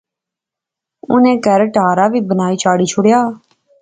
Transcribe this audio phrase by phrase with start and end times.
[1.11, 3.19] انی کہھر ٹہارا وی بنائی چاڑی شوڑیا